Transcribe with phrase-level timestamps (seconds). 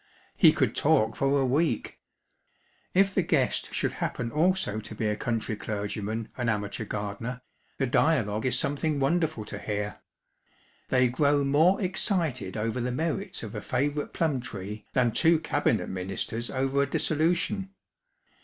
[0.35, 1.99] He could talk for a week.
[2.95, 7.41] If the guest should happen also to be a country clergyman and amateur gardener,
[7.77, 9.99] the dialogue is something wonderful to hear.
[10.89, 15.87] They grow more excited over the merits of a favourite plum tree than two Cabinet
[15.87, 17.69] Ministers over a dissolution.